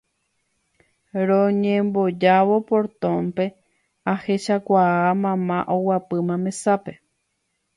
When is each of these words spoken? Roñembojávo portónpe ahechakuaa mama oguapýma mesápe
Roñembojávo 1.29 2.55
portónpe 2.69 3.45
ahechakuaa 4.13 5.05
mama 5.23 5.57
oguapýma 5.75 6.35
mesápe 6.45 6.93